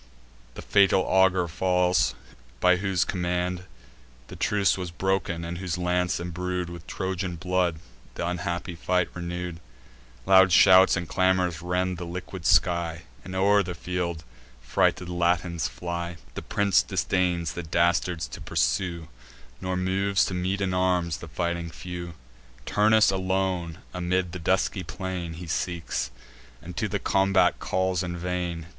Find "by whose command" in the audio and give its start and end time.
2.59-3.65